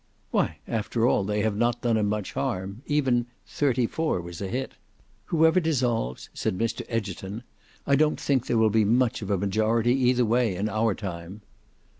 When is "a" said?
4.41-4.47, 9.29-9.37